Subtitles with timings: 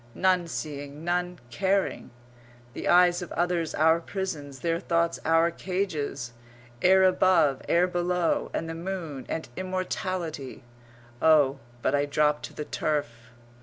[0.15, 2.09] None seeing, none caring.
[2.73, 6.33] The eyes of others our prisons; their thoughts our cages.
[6.81, 8.49] Air above, air below.
[8.51, 10.63] And the moon and immortality....
[11.21, 13.29] Oh, but I drop to the turf!